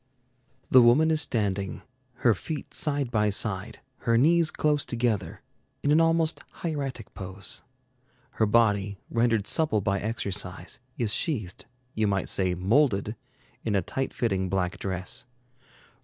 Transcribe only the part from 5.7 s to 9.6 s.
in an almost hieratic pose. Her body, rendered